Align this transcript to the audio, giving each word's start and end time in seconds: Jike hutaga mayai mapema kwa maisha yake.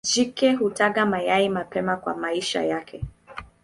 Jike 0.03 0.53
hutaga 0.53 1.05
mayai 1.05 1.49
mapema 1.49 1.97
kwa 1.97 2.15
maisha 2.17 2.63
yake. 2.63 3.03